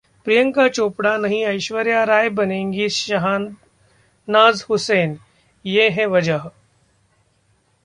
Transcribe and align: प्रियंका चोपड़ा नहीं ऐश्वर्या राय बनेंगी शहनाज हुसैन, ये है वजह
प्रियंका 0.25 0.67
चोपड़ा 0.67 1.15
नहीं 1.17 1.43
ऐश्वर्या 1.45 2.03
राय 2.03 2.29
बनेंगी 2.29 2.87
शहनाज 2.89 4.65
हुसैन, 4.69 5.17
ये 5.65 5.89
है 5.89 6.05
वजह 6.07 6.49